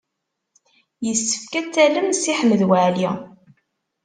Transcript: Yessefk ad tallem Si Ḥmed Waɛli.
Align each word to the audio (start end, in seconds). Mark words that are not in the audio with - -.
Yessefk 1.05 1.53
ad 1.59 1.67
tallem 1.73 2.09
Si 2.21 2.33
Ḥmed 2.39 2.61
Waɛli. 2.69 3.09